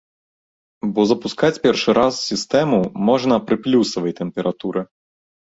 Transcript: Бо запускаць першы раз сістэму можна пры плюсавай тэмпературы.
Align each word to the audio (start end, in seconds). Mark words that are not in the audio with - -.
Бо 0.95 1.01
запускаць 1.11 1.61
першы 1.65 1.89
раз 1.99 2.13
сістэму 2.31 2.79
можна 3.11 3.39
пры 3.51 3.55
плюсавай 3.69 4.17
тэмпературы. 4.23 4.81